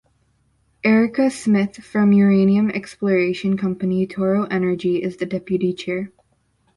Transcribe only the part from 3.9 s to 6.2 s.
Toro Energy is the Deputy Chair.